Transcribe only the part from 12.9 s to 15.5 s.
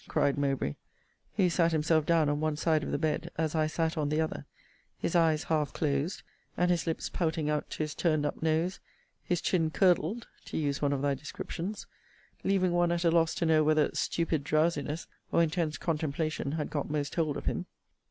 at a loss to know whether stupid drowsiness or